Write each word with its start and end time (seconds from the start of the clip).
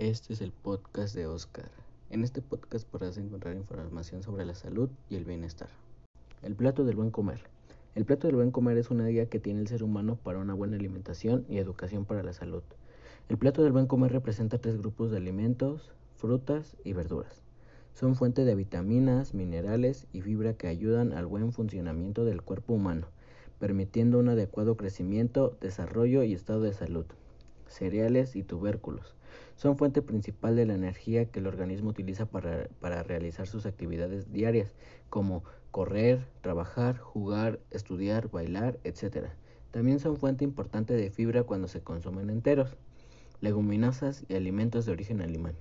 Este 0.00 0.32
es 0.32 0.40
el 0.40 0.50
podcast 0.50 1.14
de 1.14 1.26
Oscar. 1.26 1.70
En 2.08 2.24
este 2.24 2.40
podcast 2.40 2.88
podrás 2.88 3.18
encontrar 3.18 3.54
información 3.54 4.22
sobre 4.22 4.46
la 4.46 4.54
salud 4.54 4.88
y 5.10 5.16
el 5.16 5.26
bienestar. 5.26 5.68
El 6.42 6.54
plato 6.54 6.86
del 6.86 6.96
buen 6.96 7.10
comer. 7.10 7.42
El 7.94 8.06
plato 8.06 8.26
del 8.26 8.36
buen 8.36 8.50
comer 8.50 8.78
es 8.78 8.90
una 8.90 9.06
guía 9.08 9.26
que 9.26 9.40
tiene 9.40 9.60
el 9.60 9.68
ser 9.68 9.82
humano 9.82 10.16
para 10.16 10.38
una 10.38 10.54
buena 10.54 10.78
alimentación 10.78 11.44
y 11.50 11.58
educación 11.58 12.06
para 12.06 12.22
la 12.22 12.32
salud. 12.32 12.62
El 13.28 13.36
plato 13.36 13.62
del 13.62 13.72
buen 13.72 13.86
comer 13.86 14.10
representa 14.10 14.56
tres 14.56 14.78
grupos 14.78 15.10
de 15.10 15.18
alimentos, 15.18 15.92
frutas 16.16 16.78
y 16.82 16.94
verduras. 16.94 17.42
Son 17.92 18.16
fuente 18.16 18.46
de 18.46 18.54
vitaminas, 18.54 19.34
minerales 19.34 20.06
y 20.14 20.22
fibra 20.22 20.54
que 20.54 20.68
ayudan 20.68 21.12
al 21.12 21.26
buen 21.26 21.52
funcionamiento 21.52 22.24
del 22.24 22.40
cuerpo 22.40 22.72
humano, 22.72 23.08
permitiendo 23.58 24.18
un 24.18 24.30
adecuado 24.30 24.78
crecimiento, 24.78 25.58
desarrollo 25.60 26.22
y 26.22 26.32
estado 26.32 26.62
de 26.62 26.72
salud 26.72 27.04
cereales 27.70 28.36
y 28.36 28.42
tubérculos. 28.42 29.14
Son 29.56 29.76
fuente 29.76 30.02
principal 30.02 30.56
de 30.56 30.66
la 30.66 30.74
energía 30.74 31.26
que 31.26 31.40
el 31.40 31.46
organismo 31.46 31.90
utiliza 31.90 32.26
para, 32.26 33.02
realizar 33.02 33.46
sus 33.46 33.66
actividades 33.66 34.32
diarias, 34.32 34.74
como 35.08 35.44
correr, 35.70 36.26
trabajar, 36.40 36.98
jugar, 36.98 37.60
estudiar, 37.70 38.30
bailar, 38.30 38.78
etc. 38.84 39.28
También 39.70 40.00
son 40.00 40.16
fuente 40.16 40.44
importante 40.44 40.94
de 40.94 41.10
fibra 41.10 41.42
cuando 41.44 41.68
se 41.68 41.82
consumen 41.82 42.30
enteros, 42.30 42.76
leguminosas 43.40 44.24
y 44.28 44.34
alimentos 44.34 44.86
de 44.86 44.92
origen 44.92 45.20
animal. 45.20 45.54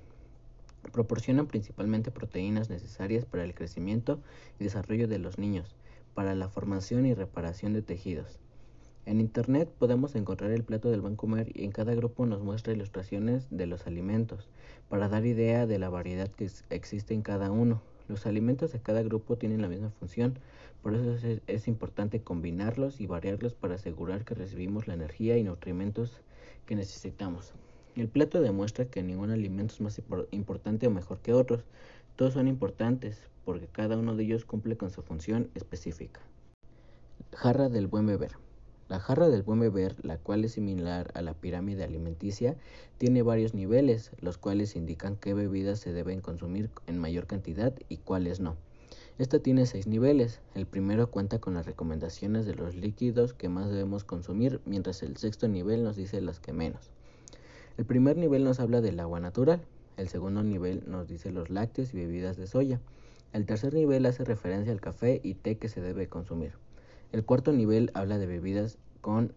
Proporcionan 0.91 1.47
principalmente 1.47 2.11
proteínas 2.11 2.69
necesarias 2.69 3.25
para 3.25 3.43
el 3.43 3.53
crecimiento 3.53 4.21
y 4.59 4.63
desarrollo 4.63 5.07
de 5.07 5.19
los 5.19 5.37
niños, 5.37 5.75
para 6.13 6.35
la 6.35 6.49
formación 6.49 7.05
y 7.05 7.13
reparación 7.13 7.73
de 7.73 7.81
tejidos. 7.81 8.39
En 9.09 9.19
Internet 9.21 9.67
podemos 9.79 10.13
encontrar 10.13 10.51
el 10.51 10.63
plato 10.63 10.91
del 10.91 11.01
buen 11.01 11.15
comer 11.15 11.49
y 11.55 11.63
en 11.63 11.71
cada 11.71 11.95
grupo 11.95 12.27
nos 12.27 12.43
muestra 12.43 12.73
ilustraciones 12.73 13.47
de 13.49 13.65
los 13.65 13.87
alimentos 13.87 14.47
para 14.87 15.09
dar 15.09 15.25
idea 15.25 15.65
de 15.65 15.79
la 15.79 15.89
variedad 15.89 16.29
que 16.29 16.47
existe 16.69 17.15
en 17.15 17.23
cada 17.23 17.49
uno. 17.49 17.81
Los 18.07 18.27
alimentos 18.27 18.71
de 18.71 18.79
cada 18.79 19.01
grupo 19.01 19.35
tienen 19.35 19.63
la 19.63 19.67
misma 19.67 19.89
función, 19.89 20.37
por 20.83 20.93
eso 20.93 21.15
es, 21.15 21.41
es 21.47 21.67
importante 21.67 22.21
combinarlos 22.21 23.01
y 23.01 23.07
variarlos 23.07 23.55
para 23.55 23.73
asegurar 23.73 24.25
que 24.25 24.35
recibimos 24.35 24.87
la 24.87 24.93
energía 24.93 25.39
y 25.39 25.43
nutrimentos 25.43 26.21
que 26.67 26.75
necesitamos. 26.75 27.53
El 27.95 28.09
plato 28.09 28.41
demuestra 28.41 28.85
que 28.85 29.01
ningún 29.01 29.31
alimento 29.31 29.73
es 29.73 29.81
más 29.81 29.99
importante 30.29 30.85
o 30.85 30.91
mejor 30.91 31.17
que 31.17 31.33
otros. 31.33 31.63
Todos 32.15 32.33
son 32.33 32.47
importantes 32.47 33.27
porque 33.43 33.65
cada 33.65 33.97
uno 33.97 34.15
de 34.15 34.25
ellos 34.25 34.45
cumple 34.45 34.77
con 34.77 34.91
su 34.91 35.01
función 35.01 35.49
específica. 35.55 36.21
Jarra 37.33 37.69
del 37.69 37.87
buen 37.87 38.05
beber. 38.05 38.48
La 38.89 38.99
jarra 38.99 39.29
del 39.29 39.43
buen 39.43 39.59
beber, 39.59 40.03
la 40.03 40.17
cual 40.17 40.43
es 40.43 40.53
similar 40.53 41.11
a 41.13 41.21
la 41.21 41.35
pirámide 41.35 41.83
alimenticia, 41.83 42.57
tiene 42.97 43.21
varios 43.21 43.53
niveles, 43.53 44.11
los 44.19 44.39
cuales 44.39 44.75
indican 44.75 45.15
qué 45.15 45.35
bebidas 45.35 45.79
se 45.79 45.93
deben 45.93 46.21
consumir 46.21 46.71
en 46.87 46.97
mayor 46.97 47.27
cantidad 47.27 47.71
y 47.87 47.97
cuáles 47.97 48.39
no. 48.39 48.57
Esta 49.19 49.37
tiene 49.37 49.67
seis 49.67 49.85
niveles. 49.85 50.39
El 50.55 50.65
primero 50.65 51.11
cuenta 51.11 51.37
con 51.37 51.53
las 51.53 51.67
recomendaciones 51.67 52.47
de 52.47 52.55
los 52.55 52.73
líquidos 52.73 53.35
que 53.35 53.47
más 53.47 53.69
debemos 53.69 54.03
consumir, 54.03 54.59
mientras 54.65 55.03
el 55.03 55.17
sexto 55.17 55.47
nivel 55.47 55.83
nos 55.83 55.95
dice 55.95 56.19
las 56.19 56.39
que 56.39 56.51
menos. 56.51 56.89
El 57.77 57.85
primer 57.85 58.17
nivel 58.17 58.43
nos 58.43 58.59
habla 58.59 58.81
del 58.81 58.99
agua 58.99 59.19
natural. 59.19 59.61
El 59.97 60.07
segundo 60.07 60.41
nivel 60.41 60.83
nos 60.87 61.07
dice 61.07 61.31
los 61.31 61.51
lácteos 61.51 61.93
y 61.93 61.97
bebidas 61.97 62.37
de 62.37 62.47
soya. 62.47 62.79
El 63.33 63.45
tercer 63.45 63.75
nivel 63.75 64.07
hace 64.07 64.25
referencia 64.25 64.73
al 64.73 64.81
café 64.81 65.21
y 65.21 65.35
té 65.35 65.59
que 65.59 65.69
se 65.69 65.79
debe 65.79 66.07
consumir. 66.07 66.53
El 67.11 67.25
cuarto 67.25 67.51
nivel 67.51 67.89
habla 67.95 68.19
de 68.19 68.27
bebidas 68.27 68.77
con 69.01 69.33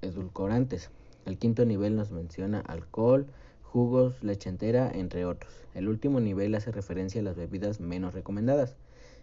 edulcorantes. 0.00 0.90
El 1.24 1.38
quinto 1.38 1.64
nivel 1.64 1.94
nos 1.94 2.10
menciona 2.10 2.58
alcohol, 2.58 3.26
jugos, 3.62 4.20
leche 4.24 4.48
entera, 4.48 4.90
entre 4.92 5.24
otros. 5.24 5.52
El 5.74 5.88
último 5.88 6.18
nivel 6.18 6.52
hace 6.56 6.72
referencia 6.72 7.20
a 7.20 7.24
las 7.24 7.36
bebidas 7.36 7.78
menos 7.78 8.12
recomendadas. 8.12 8.74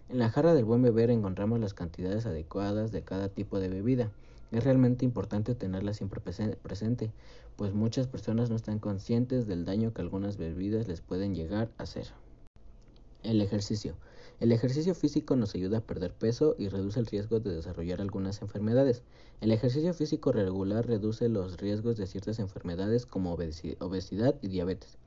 En 0.07 0.17
la 0.17 0.29
jarra 0.29 0.53
del 0.53 0.63
buen 0.63 0.81
beber 0.81 1.11
encontramos 1.11 1.59
las 1.59 1.73
cantidades 1.73 2.25
adecuadas 2.25 2.93
de 2.93 3.01
cada 3.01 3.27
tipo 3.27 3.59
de 3.59 3.67
bebida. 3.67 4.11
Es 4.53 4.63
realmente 4.63 5.03
importante 5.03 5.53
tenerla 5.53 5.93
siempre 5.93 6.21
presente, 6.21 7.11
pues 7.57 7.73
muchas 7.73 8.07
personas 8.07 8.49
no 8.49 8.55
están 8.55 8.79
conscientes 8.79 9.45
del 9.45 9.65
daño 9.65 9.93
que 9.93 10.01
algunas 10.01 10.37
bebidas 10.37 10.87
les 10.87 11.01
pueden 11.01 11.35
llegar 11.35 11.69
a 11.77 11.83
hacer. 11.83 12.07
El 13.21 13.41
ejercicio. 13.41 13.95
El 14.39 14.53
ejercicio 14.53 14.95
físico 14.95 15.35
nos 15.35 15.53
ayuda 15.53 15.79
a 15.79 15.81
perder 15.81 16.13
peso 16.13 16.55
y 16.57 16.69
reduce 16.69 17.01
el 17.01 17.05
riesgo 17.05 17.41
de 17.41 17.53
desarrollar 17.53 17.99
algunas 17.99 18.41
enfermedades. 18.41 19.03
El 19.41 19.51
ejercicio 19.51 19.93
físico 19.93 20.31
regular 20.31 20.87
reduce 20.87 21.27
los 21.27 21.57
riesgos 21.57 21.97
de 21.97 22.07
ciertas 22.07 22.39
enfermedades 22.39 23.05
como 23.05 23.33
obesidad 23.33 24.35
y 24.41 24.47
diabetes. 24.47 24.97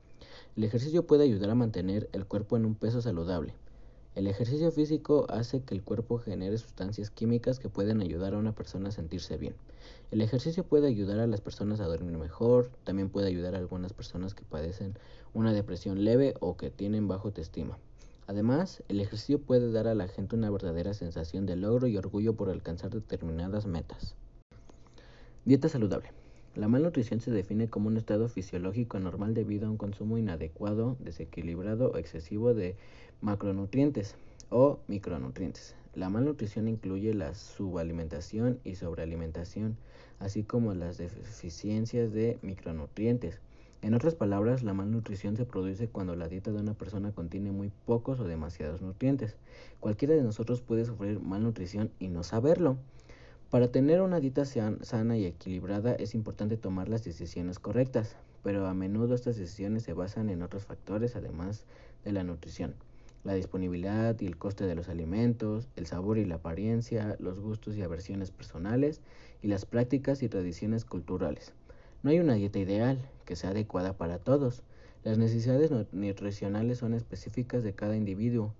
El 0.55 0.63
ejercicio 0.63 1.07
puede 1.07 1.23
ayudar 1.23 1.49
a 1.49 1.55
mantener 1.55 2.07
el 2.11 2.27
cuerpo 2.27 2.55
en 2.55 2.65
un 2.65 2.75
peso 2.75 3.01
saludable. 3.01 3.55
El 4.13 4.27
ejercicio 4.27 4.71
físico 4.71 5.25
hace 5.29 5.63
que 5.63 5.73
el 5.73 5.81
cuerpo 5.81 6.19
genere 6.19 6.59
sustancias 6.59 7.09
químicas 7.09 7.57
que 7.57 7.69
pueden 7.69 7.99
ayudar 7.99 8.35
a 8.35 8.37
una 8.37 8.53
persona 8.53 8.89
a 8.89 8.91
sentirse 8.91 9.37
bien. 9.37 9.55
El 10.11 10.21
ejercicio 10.21 10.63
puede 10.63 10.87
ayudar 10.87 11.17
a 11.17 11.25
las 11.25 11.41
personas 11.41 11.79
a 11.79 11.87
dormir 11.87 12.15
mejor, 12.19 12.69
también 12.83 13.09
puede 13.09 13.25
ayudar 13.25 13.55
a 13.55 13.57
algunas 13.57 13.91
personas 13.91 14.35
que 14.35 14.45
padecen 14.45 14.99
una 15.33 15.51
depresión 15.51 16.05
leve 16.05 16.35
o 16.41 16.57
que 16.57 16.69
tienen 16.69 17.07
bajo 17.07 17.29
autoestima. 17.29 17.79
Además, 18.27 18.83
el 18.87 18.99
ejercicio 18.99 19.39
puede 19.39 19.71
dar 19.71 19.87
a 19.87 19.95
la 19.95 20.07
gente 20.07 20.35
una 20.35 20.49
verdadera 20.49 20.93
sensación 20.93 21.45
de 21.45 21.55
logro 21.55 21.87
y 21.87 21.97
orgullo 21.97 22.35
por 22.35 22.49
alcanzar 22.49 22.91
determinadas 22.91 23.65
metas. 23.65 24.15
Dieta 25.45 25.67
saludable. 25.67 26.09
La 26.55 26.67
malnutrición 26.67 27.19
se 27.19 27.31
define 27.31 27.67
como 27.67 27.87
un 27.87 27.97
estado 27.97 28.29
fisiológico 28.29 28.97
anormal 28.97 29.33
debido 29.33 29.67
a 29.67 29.71
un 29.71 29.77
consumo 29.77 30.17
inadecuado, 30.17 30.95
desequilibrado 30.99 31.91
o 31.91 31.97
excesivo 31.97 32.53
de 32.53 32.75
macronutrientes 33.21 34.15
o 34.49 34.79
micronutrientes. 34.87 35.75
La 35.95 36.09
malnutrición 36.09 36.67
incluye 36.67 37.13
la 37.13 37.35
subalimentación 37.35 38.59
y 38.63 38.75
sobrealimentación, 38.75 39.77
así 40.19 40.43
como 40.43 40.73
las 40.73 40.97
deficiencias 40.97 42.13
de 42.13 42.37
micronutrientes. 42.41 43.39
En 43.83 43.93
otras 43.93 44.15
palabras, 44.15 44.63
la 44.63 44.73
malnutrición 44.73 45.35
se 45.35 45.43
produce 45.43 45.89
cuando 45.89 46.15
la 46.15 46.29
dieta 46.29 46.53
de 46.53 46.61
una 46.61 46.73
persona 46.73 47.11
contiene 47.11 47.51
muy 47.51 47.69
pocos 47.85 48.17
o 48.21 48.23
demasiados 48.23 48.81
nutrientes. 48.81 49.35
Cualquiera 49.81 50.15
de 50.15 50.23
nosotros 50.23 50.61
puede 50.61 50.85
sufrir 50.85 51.19
malnutrición 51.19 51.91
y 51.99 52.07
no 52.07 52.23
saberlo. 52.23 52.77
Para 53.49 53.73
tener 53.73 53.99
una 53.99 54.21
dieta 54.21 54.45
sana 54.45 55.17
y 55.17 55.25
equilibrada 55.25 55.95
es 55.95 56.15
importante 56.15 56.55
tomar 56.55 56.87
las 56.87 57.03
decisiones 57.03 57.59
correctas, 57.59 58.15
pero 58.41 58.67
a 58.67 58.73
menudo 58.73 59.15
estas 59.15 59.35
decisiones 59.35 59.83
se 59.83 59.91
basan 59.91 60.29
en 60.29 60.43
otros 60.43 60.63
factores 60.63 61.17
además 61.17 61.65
de 62.05 62.13
la 62.13 62.23
nutrición. 62.23 62.75
La 63.25 63.33
disponibilidad 63.33 64.17
y 64.21 64.27
el 64.27 64.37
coste 64.37 64.65
de 64.65 64.75
los 64.75 64.87
alimentos, 64.87 65.67
el 65.75 65.87
sabor 65.87 66.17
y 66.17 66.23
la 66.23 66.35
apariencia, 66.35 67.17
los 67.19 67.41
gustos 67.41 67.75
y 67.75 67.81
aversiones 67.81 68.31
personales 68.31 69.01
y 69.41 69.49
las 69.49 69.65
prácticas 69.65 70.23
y 70.23 70.29
tradiciones 70.29 70.85
culturales. 70.85 71.51
No 72.01 72.11
hay 72.11 72.19
una 72.19 72.35
dieta 72.35 72.59
ideal 72.59 73.09
que 73.23 73.35
sea 73.35 73.51
adecuada 73.51 73.97
para 73.97 74.19
todos. 74.19 74.63
Las 75.03 75.17
necesidades 75.17 75.71
nutricionales 75.91 76.77
son 76.77 76.93
específicas 76.93 77.63
de 77.63 77.73
cada 77.73 77.97
individuo, 77.97 78.53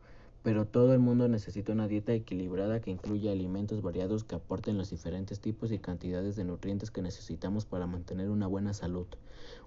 pero 0.44 0.66
todo 0.66 0.94
el 0.94 1.00
mundo 1.00 1.30
necesita 1.30 1.72
una 1.72 1.88
dieta 1.88 2.14
equilibrada 2.14 2.82
que 2.82 2.92
incluya 2.92 3.32
alimentos 3.32 3.82
variados 3.82 4.26
que 4.26 4.36
aporten 4.36 4.78
los 4.78 4.90
diferentes 4.90 5.40
tipos 5.40 5.72
y 5.72 5.80
cantidades 5.80 6.36
de 6.36 6.44
nutrientes 6.44 6.92
que 6.92 7.02
necesitamos 7.02 7.66
para 7.66 7.88
mantener 7.88 8.30
una 8.30 8.48
buena 8.48 8.74
salud. 8.74 9.08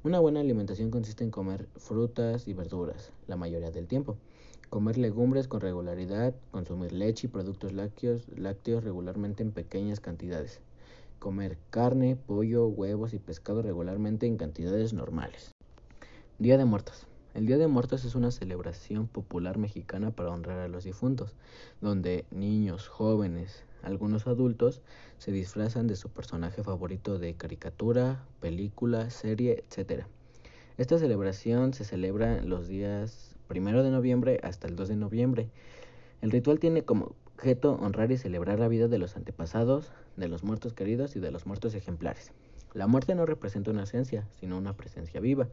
Una 0.04 0.20
buena 0.20 0.40
alimentación 0.40 0.90
consiste 0.90 1.24
en 1.24 1.30
comer 1.30 1.66
frutas 1.76 2.46
y 2.46 2.52
verduras 2.52 3.10
la 3.26 3.36
mayoría 3.36 3.70
del 3.70 3.86
tiempo, 3.86 4.18
comer 4.68 4.98
legumbres 4.98 5.48
con 5.48 5.62
regularidad, 5.62 6.34
consumir 6.50 6.92
leche 6.92 7.26
y 7.26 7.30
productos 7.30 7.72
lácteos, 7.72 8.26
lácteos 8.36 8.84
regularmente 8.84 9.42
en 9.42 9.52
pequeñas 9.52 10.00
cantidades, 10.00 10.60
comer 11.18 11.58
carne, 11.70 12.16
pollo, 12.16 12.66
huevos 12.66 13.14
y 13.14 13.18
pescado 13.18 13.62
regularmente 13.62 14.26
en 14.26 14.36
cantidades 14.36 14.92
normales. 14.92 15.52
Día 16.38 16.58
de 16.58 16.64
Muertos. 16.64 17.06
El 17.34 17.46
Día 17.46 17.58
de 17.58 17.66
Muertos 17.66 18.04
es 18.04 18.14
una 18.14 18.30
celebración 18.30 19.08
popular 19.08 19.58
mexicana 19.58 20.10
para 20.10 20.30
honrar 20.30 20.58
a 20.60 20.68
los 20.68 20.84
difuntos, 20.84 21.34
donde 21.80 22.24
niños, 22.30 22.88
jóvenes, 22.88 23.64
algunos 23.82 24.26
adultos 24.26 24.82
se 25.18 25.32
disfrazan 25.32 25.86
de 25.86 25.96
su 25.96 26.08
personaje 26.08 26.62
favorito 26.62 27.18
de 27.18 27.34
caricatura, 27.34 28.24
película, 28.40 29.10
serie, 29.10 29.64
etc. 29.68 30.04
Esta 30.78 30.98
celebración 30.98 31.72
se 31.74 31.84
celebra 31.84 32.42
los 32.42 32.68
días 32.68 33.36
1 33.48 33.82
de 33.82 33.90
noviembre 33.90 34.40
hasta 34.42 34.66
el 34.66 34.76
2 34.76 34.88
de 34.88 34.96
noviembre. 34.96 35.50
El 36.20 36.30
ritual 36.30 36.58
tiene 36.58 36.84
como 36.84 37.14
objeto 37.36 37.74
honrar 37.82 38.10
y 38.10 38.16
celebrar 38.16 38.58
la 38.58 38.66
vida 38.66 38.88
de 38.88 38.96
los 38.96 39.14
antepasados, 39.14 39.92
de 40.16 40.26
los 40.26 40.42
muertos 40.42 40.72
queridos 40.72 41.16
y 41.16 41.20
de 41.20 41.30
los 41.30 41.44
muertos 41.44 41.74
ejemplares. 41.74 42.32
La 42.72 42.86
muerte 42.86 43.14
no 43.14 43.26
representa 43.26 43.70
una 43.70 43.82
esencia, 43.82 44.26
sino 44.40 44.56
una 44.56 44.72
presencia 44.72 45.20
viva. 45.20 45.46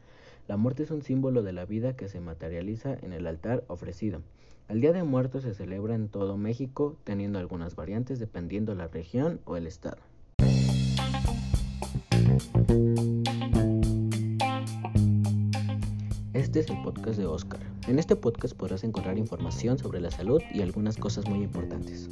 La 0.47 0.55
muerte 0.55 0.83
es 0.83 0.91
un 0.91 1.01
símbolo 1.01 1.43
de 1.43 1.51
la 1.51 1.65
vida 1.65 1.97
que 1.97 2.07
se 2.07 2.21
materializa 2.21 2.93
en 2.93 3.11
el 3.11 3.27
altar 3.27 3.65
ofrecido. 3.67 4.21
El 4.69 4.79
Día 4.79 4.93
de 4.93 5.03
Muertos 5.03 5.43
se 5.43 5.53
celebra 5.53 5.93
en 5.93 6.07
todo 6.07 6.37
México, 6.37 6.95
teniendo 7.03 7.37
algunas 7.37 7.75
variantes 7.75 8.17
dependiendo 8.17 8.75
la 8.75 8.87
región 8.87 9.41
o 9.43 9.57
el 9.57 9.67
estado. 9.67 9.97
Este 16.33 16.61
es 16.61 16.69
el 16.71 16.81
podcast 16.81 17.19
de 17.19 17.27
Oscar. 17.27 17.59
En 17.87 17.99
este 17.99 18.15
podcast 18.15 18.57
podrás 18.57 18.83
encontrar 18.83 19.19
información 19.19 19.77
sobre 19.77 20.01
la 20.01 20.09
salud 20.09 20.41
y 20.51 20.63
algunas 20.63 20.97
cosas 20.97 21.29
muy 21.29 21.43
importantes. 21.43 22.09